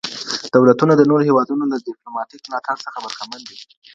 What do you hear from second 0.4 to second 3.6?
دولتونه د نورو هیوادونو له ډیپلوماټیک ملاتړ څخه برخمن دي.